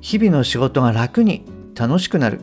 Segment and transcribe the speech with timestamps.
[0.00, 2.40] 日々の仕事が楽に楽しくなる。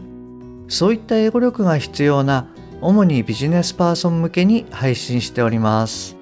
[0.67, 2.47] そういった英語力が必要な
[2.81, 6.15] 主にビジネスパーソン向けに配信しております。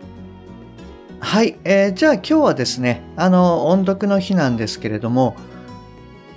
[1.20, 5.36] はい、えー、じゃあ今日はですねあの音読の日なんですけれども、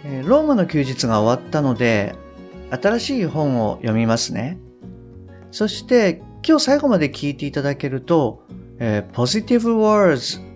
[0.05, 2.17] えー、ローマの休日が終わったので
[2.71, 4.59] 新しい本を読みますね。
[5.51, 8.43] そして今日最後まで聞いていただけると、
[8.79, 10.48] えー、Positive Words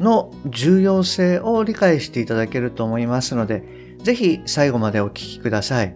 [0.00, 3.64] の重要性を理解していただけると思いますので、
[4.02, 5.94] ぜひ最後までお聞きください。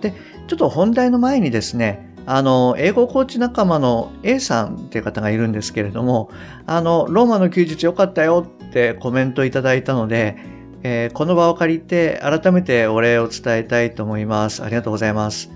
[0.00, 0.12] で、
[0.46, 6.30] ちょっと本題の前にですね、あの、英語コーチ仲間の A さんっていう方がいるんですけれども、
[6.66, 10.36] あの、ローマの休日よかったよってコメントいただいたので、
[10.84, 14.62] えー、この場を借りて改めてお礼を伝えたいと思います。
[14.62, 15.50] ありがとうございます。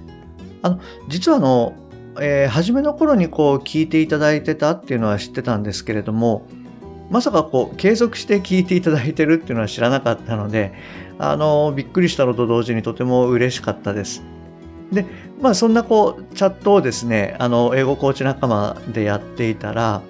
[0.62, 1.74] あの、実はあの、
[2.20, 6.46] えー、初めの頃にこう聞いていただいてたっていうのは知ってたんですけれども、
[7.10, 10.72] まさかこう継続して聞いていただいてるっていうのは知らなかったので、
[11.18, 14.22] あの、びっくりしたのと同時にとても嬉しかったです。
[14.92, 15.04] で、
[15.40, 20.02] まあそんなこうチャットをですね、あの、英語コーチ仲間でやっていたら、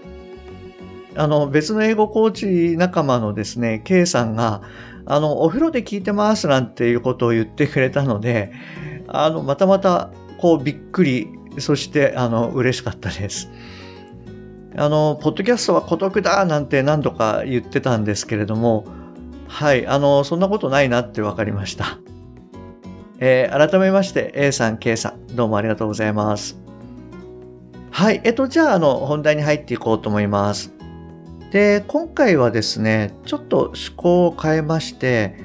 [1.17, 2.31] あの、別の英語コー
[2.73, 4.63] チ仲間のですね、K さんが、
[5.07, 8.53] あの、お風呂で聞いてますなんていうことを言ってくれたので、
[9.09, 13.49] あの、またまた、こう、びっくり、そして、あの、嬉しかったです。
[14.79, 18.85] あの、ポッドキャストは孤独だなんて何度か言ってたんですけれども、
[19.49, 21.99] はい、あの、そんなことないなって分かりました。
[23.19, 26.59] えー、改めまして、A さん、K さん、どうもありがとうございます。
[27.91, 30.75] はい、えっと、じゃあ、あの、本題に入っていこうと思います。
[31.51, 35.37] で、今回はですね、ちょっと趣向を変えまして、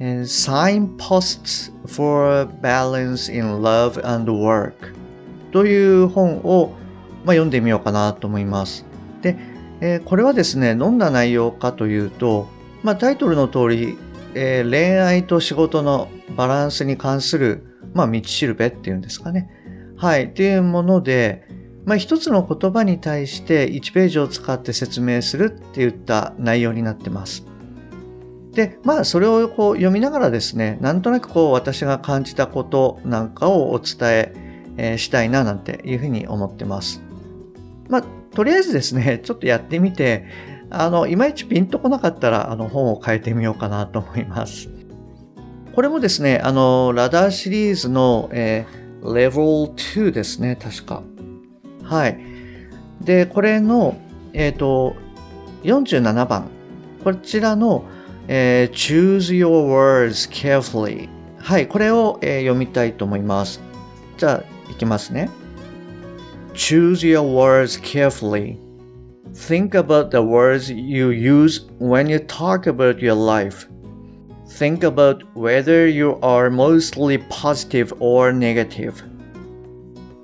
[0.00, 4.72] Signposts for Balance in Love and Work
[5.52, 6.74] という本を
[7.24, 8.84] まあ、読んでみようかなと思います。
[9.20, 9.36] で、
[9.80, 12.48] えー、これはですね、どんな内容かというと、
[12.82, 13.96] まあ、タイトルの通り、
[14.34, 19.50] えー、恋愛と仕事のバランスに関する、まあ、道しるべっていうんですかね。
[19.96, 20.24] はい。
[20.24, 21.46] っていうもので、
[21.84, 27.44] まあ、一つの言葉に対して1ページを使って説明するっていった内容になってます。
[28.52, 37.02] で、まあ、それをこう読みながらですね、なんとなくこう私が感じたことなんかをお伝ええー、したいななんていうふうに思ってます。
[37.92, 38.04] まあ、
[38.34, 40.24] とりあえずですね、 ちょっとやってみて、
[40.70, 44.70] あの、いまいちピンとこなかったら、あの、本を変えてみようかなと思います。
[45.74, 51.02] これもですね、あの、ラダーシリーズの、えー、レベル2ですね、確か。
[51.82, 52.18] はい。
[53.02, 53.96] で、これの、
[54.32, 54.96] えっ、ー、と、
[55.64, 56.48] 47番。
[57.04, 57.84] こちらの、
[58.26, 61.10] えー、Choose Your Words Carefully。
[61.38, 63.60] はい、これを、えー、読みたいと思います。
[64.16, 65.28] じゃあ、いきますね。
[66.54, 68.58] Choose your words carefully.
[69.32, 73.66] Think about the words you use when you talk about your life.
[74.48, 79.02] Think about whether you are mostly positive or negative.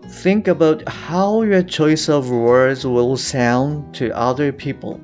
[0.09, 5.01] Think about how your choice of words will sound to other people.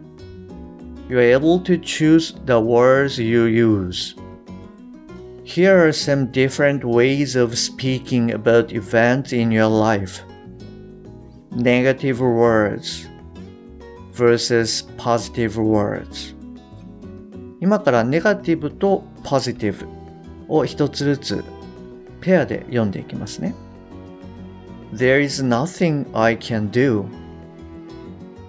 [1.09, 4.15] You're able to choose the words you use.
[5.43, 10.23] Here are some different ways of speaking about events in your life
[11.54, 13.10] Negative words
[14.14, 16.36] versus positive words
[17.62, 19.88] 今からネガティブとポジティブ
[20.48, 21.44] を一つずつ
[22.22, 23.54] ペアで読んでいきますね。
[24.94, 27.06] There is nothing I can do.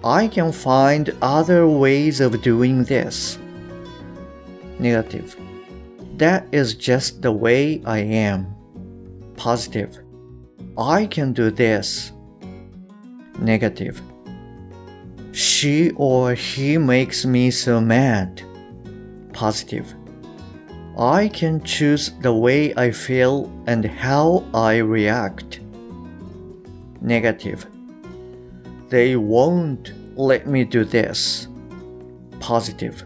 [0.03, 3.39] I can find other ways of doing this.
[4.79, 5.35] Negative.
[6.17, 8.47] That is just the way I am.
[9.35, 10.03] Positive.
[10.77, 12.13] I can do this
[13.38, 14.00] negative.
[15.32, 18.42] She or he makes me so mad.
[19.32, 19.94] Positive.
[20.98, 25.60] I can choose the way I feel and how I react.
[27.02, 27.66] Negative.
[28.88, 31.48] They won't let me do this.
[32.40, 33.04] Positive.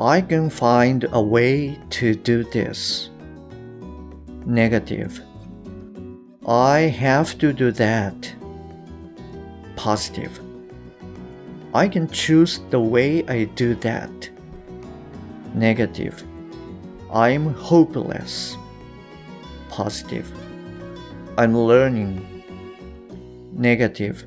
[0.00, 3.10] I can find a way to do this.
[4.46, 5.20] Negative.
[6.46, 8.34] I have to do that
[9.84, 10.40] positive.
[11.74, 14.30] I can choose the way I do that.
[15.52, 16.24] Negative.
[17.12, 18.56] I'm hopeless.
[19.68, 20.32] Positive.
[21.36, 22.14] I'm learning.
[23.52, 24.24] Negative.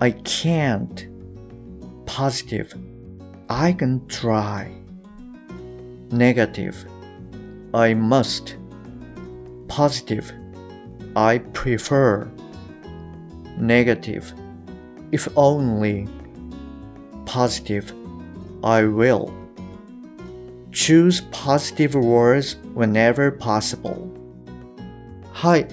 [0.00, 1.06] I can't.
[2.06, 2.72] Positive.
[3.50, 4.72] I can try.
[6.10, 6.76] Negative.
[7.74, 8.56] I must.
[9.68, 10.32] Positive.
[11.14, 12.26] I prefer.
[13.58, 14.32] Negative.
[15.12, 16.08] If only.
[17.24, 17.92] Positive.
[18.62, 19.30] I will.
[20.72, 24.08] Choose positive words whenever possible.
[25.32, 25.68] はい。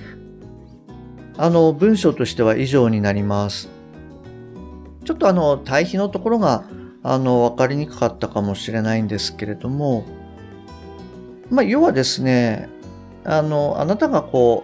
[1.38, 3.70] あの、文章としては以上になります。
[5.04, 6.64] ちょっとあの、対比のところが、
[7.04, 10.06] あの、わかりにくかったかもしれないんですけれども、
[11.50, 12.70] まあ、要はですね、
[13.24, 14.64] あの、あなたがこ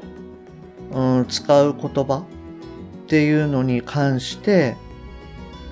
[0.91, 2.25] う、うん、使う言葉
[3.11, 4.77] っていうのに関して、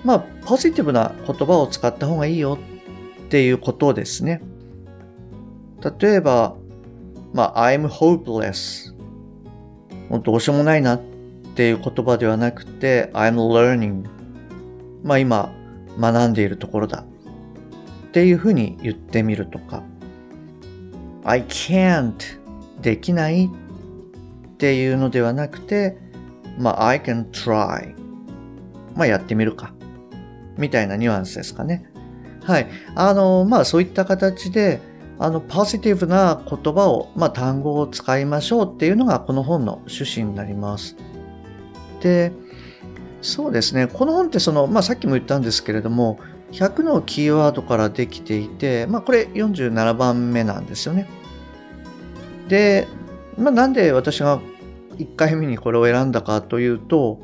[0.04, 2.60] まあ、ポジティブな言葉を使った方がいいよ
[3.28, 4.42] っていうことですね。
[6.02, 6.58] 例えば、
[7.34, 8.94] まあ、I'm hopeless。
[10.10, 11.02] もうどうしようもないなっ
[11.56, 14.04] ていう言葉ではなくて、I'm learning。
[15.06, 15.54] まあ今、
[15.98, 17.06] 学んでいるところだ。
[18.08, 19.82] っていうふうに言ってみるとか、
[21.24, 22.16] I can't
[22.82, 23.50] できないっ
[24.58, 26.09] ていうのではなくて、
[26.60, 27.96] まあ I can try
[28.96, 29.74] まあやってみるか。
[30.58, 31.90] みたいなニュアンスですかね。
[32.44, 32.68] はい。
[32.96, 34.82] あの、まあそういった形で、
[35.18, 40.96] あの、ポジティブな言葉を、まあ単語を使いましょうっていうのがこの本の趣旨になります。
[42.02, 42.32] で、
[43.22, 43.88] そうですね。
[43.88, 46.20] この本ってその、まあさっきも言ったんですけれども、
[46.52, 51.08] 100のキーワードからできていて、まあこれ47番目なんですよね。
[52.48, 52.88] で、
[53.38, 54.40] まあなんで私が
[55.00, 57.20] 1回目にこれを選んだかというと、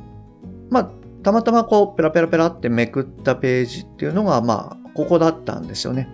[0.70, 0.92] まあ
[1.22, 6.08] たまたまこうペラペラペラってめくったページっていうのがまあここだったんですよね。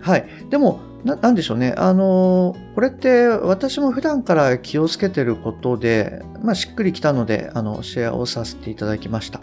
[0.00, 0.28] はい。
[0.50, 1.74] でも、なんでしょうね。
[1.76, 9.40] あのこれって私も普段から気をつけてることで、まあ、しっくりきたので、あの、シェアをさせていただきました。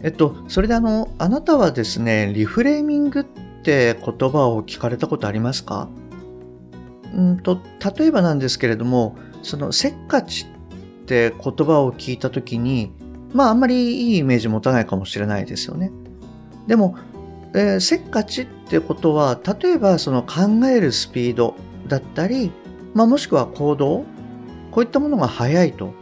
[0.00, 5.88] えっと、それであの、あなたはですね、リフレーミングって言葉を聞かれたことありますか？
[7.12, 7.58] うんと、
[7.98, 10.46] 例えばなんですけれども、その、せっかち
[11.02, 12.92] って言葉を聞いたときに、
[13.32, 15.90] まあ、あんまりいいイメージ持たないかもしれないですよね。
[16.66, 16.96] でも、
[17.54, 21.54] えー、せっかちってことは、例えばその考えるスピード
[21.86, 22.50] だったり、
[22.94, 24.04] まあ、もしくは行動、
[24.70, 25.92] こういったものが速いと。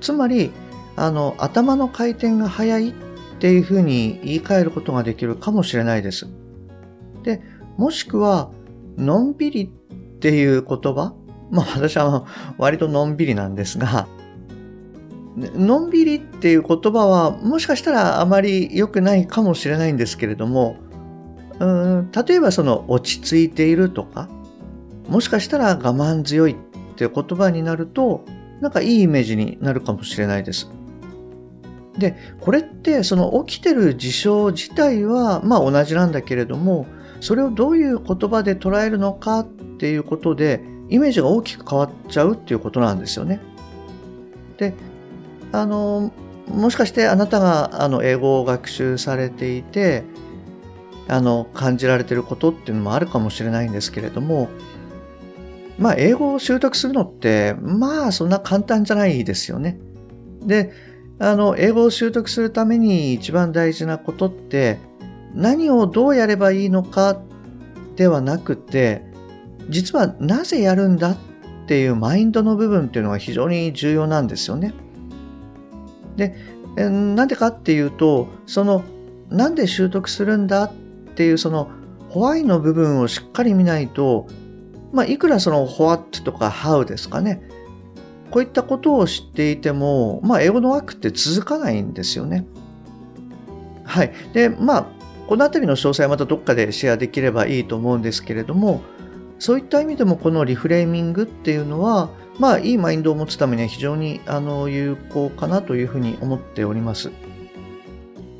[0.00, 0.52] つまり、
[0.96, 2.92] あの、頭の回転が速いっ
[3.38, 6.26] ていうふうに言い換えることができるかもしれないです。
[7.22, 7.42] で、
[7.76, 8.50] もしくは、
[8.96, 11.14] のんびりっていう言葉、
[11.50, 12.26] まあ私は
[12.58, 14.06] 割とのんびりなんですが、
[15.36, 20.76] のんびりっていう言葉はもしかしたらあまり良くないかもしれないんですけれども、
[21.58, 24.28] うん例えばその落ち着いているとか、
[25.08, 26.56] もしかしたら我慢強いっ
[26.96, 28.24] ていう言葉になると、
[28.60, 30.70] なんかいいイメージになるかもしれないです。
[31.98, 36.86] で、これってその起きてる事象自体はまあ同じなんだけれども、
[37.20, 39.46] それをどういう言葉で捉えるのかっ
[39.78, 43.40] ていうことで、イメージが大きく変わっちゃうっていうことなんですよね。
[44.58, 44.74] で、
[45.52, 46.12] あの、
[46.48, 50.04] もしかしてあなたがあの英語を学習されていて、
[51.08, 54.48] あの感じられてることっていうのもあるかもしれないんですけれども
[55.78, 59.78] まあ英語を習得するのってまあそんな簡単じゃないですよね。
[60.40, 60.72] で
[61.18, 64.78] あの英語を習得するために一番大事なことって
[65.34, 67.20] 何をどうやればいいのか
[67.96, 69.02] ではなくて
[69.68, 71.16] 実はなぜやるんだっ
[71.66, 74.74] ていうマインドの部分っていうのが非常に重要なんですよね。
[76.16, 76.34] で
[76.76, 78.84] なんでかっていうとその
[79.30, 80.72] なんで習得するんだっ
[81.14, 81.70] ていうその
[82.10, 84.26] ホワイの部分をしっかり見ないと、
[84.92, 87.42] まあ、いくらその what とか how ですかね。
[88.30, 92.44] こういったことを知っていても、まあ、英語のワークって続かないんですよね。
[93.84, 94.12] はい。
[94.32, 94.86] で、まあ、
[95.26, 98.82] このあたりの詳細はまたどっかでシェアできればいいと思うんですけれども、
[99.38, 107.10] そういった意味でもこのリフレーミングっていうのは、まあ、いいマインドを持つためには非常にあの有効かなというふうに思っております。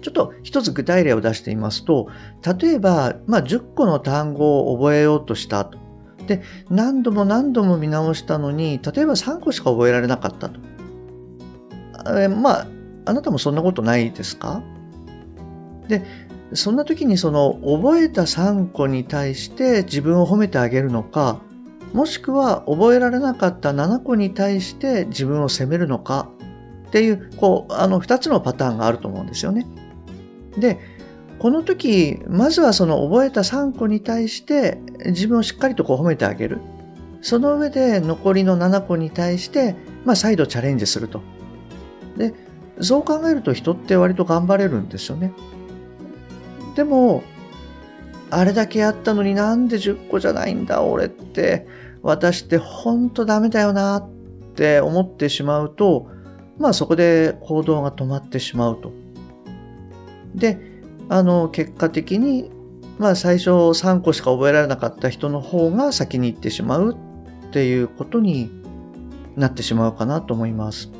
[0.02, 2.08] ちょっと一つ具体例を出してみますと、
[2.60, 5.78] 例えば、まあ、10個の単語を覚えようとしたと。
[6.26, 10.60] で、何度も何度も見直したのに、例えば3個しか覚えられなかったと。
[12.20, 12.66] えまあ、
[13.06, 14.62] あなたもそんなことないですか？
[15.88, 16.02] で、
[16.52, 21.40] そんな時にその覚えた3個に対して自分を褒めてあげるのか、
[21.92, 26.28] もしくは覚えられなかった7個に対して自分を責めるのか
[26.88, 29.66] っていう、こう、あの2つのパターンがあると思うんですよね。
[30.56, 30.78] で、
[31.38, 36.60] この時、まずはその覚えた3個に対して自分をしっかりとこう褒めてあげる。
[37.22, 39.74] その上で残りの7個に対して、
[40.04, 41.22] まあ、再度チャレンジすると。
[42.16, 42.34] で、
[42.80, 45.32] そう考えると人って割と頑張れるんですよね。
[46.76, 47.24] でも、
[48.30, 51.66] あれだけやったのになんで10個じゃないんだ、俺って。
[52.02, 54.08] 私って本当ダメだよなっ
[54.54, 56.08] て思ってしまうと、
[56.58, 58.92] まあそこで行動が止まってしまうと。
[60.34, 60.58] で、
[61.08, 62.50] あの、結果的に、
[62.98, 68.50] まあ最初3個しか覚えられなかった人の方が先に行ってしまうっていうことに
[69.34, 70.90] なってしまうかなと思います。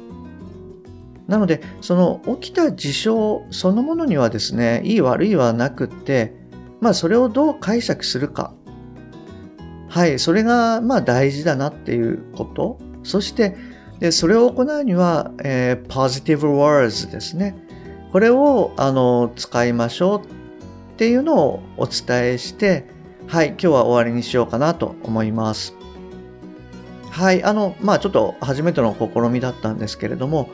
[1.29, 6.35] なので、その起きた事象そのものにはですね、いい悪いはなくって、
[6.81, 8.53] まあそれをどう解釈するか。
[9.89, 12.79] はい、それがまあ大事だなっていうこと。
[13.03, 13.57] そして、
[13.99, 17.57] でそれを行うには、えー、positive words ですね。
[18.13, 20.23] これをあの使いましょうっ
[20.97, 22.87] ていうのをお伝えして、
[23.27, 25.75] はい、今日は終わりにしようかなと思います。
[27.11, 30.51] はい、あの、まあちょっと初めての試みだったんですけれども、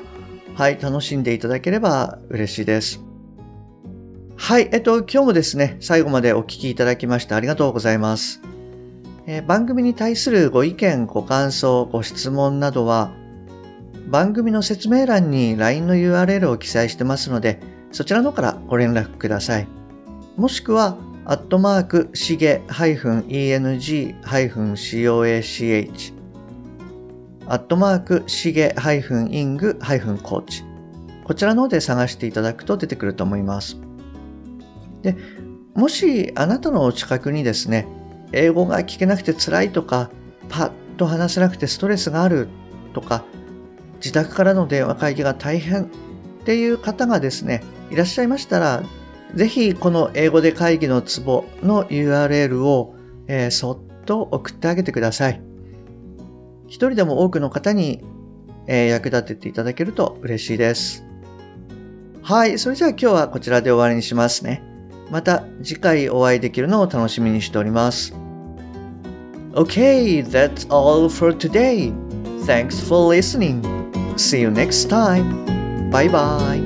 [0.54, 3.00] はい、楽しんでいただければ嬉しいです。
[4.36, 8.42] はい、えっと、今日もですね、最後までお聞きいただきましてありがとうございます。
[9.26, 13.12] えー、番組に対するご意見、ご感想、ご質問などは、
[14.08, 19.66] 番組の説明欄に LINE の URL を記載してますので、そちらの方からご連絡ください。
[20.36, 24.14] もしくは、アットマーク、しげ -eng-coach
[27.46, 30.72] アットマーク、しげ -ing-coach
[31.24, 33.78] こちらの方で探していただくと出てくると思います。
[35.02, 35.16] で、
[35.74, 37.86] もしあなたのお近くにですね、
[38.32, 40.10] 英語が聞けなくて辛いとか、
[40.48, 42.48] パッと話せなくてストレスがある
[42.92, 43.24] とか、
[43.96, 45.88] 自宅からの電話会議が大変っ
[46.44, 48.82] ていう方がですね、いらっしゃいましたら、
[49.34, 52.94] ぜひこの英語で会議のツボの URL を、
[53.28, 55.51] えー、そっと送ってあげてください。
[56.72, 58.02] 一人でも多くの方に、
[58.66, 61.04] えー、役立てていただけると嬉しいです。
[62.22, 62.58] はい。
[62.58, 64.62] それじゃあ今日はこちらで終わりにしますね。
[65.10, 68.14] また次回お会いできるのを楽しみにしております。
[69.52, 71.92] Okay, that's all for today.
[72.46, 73.60] Thanks for listening.
[74.16, 75.90] See you next time.
[75.90, 76.61] Bye bye.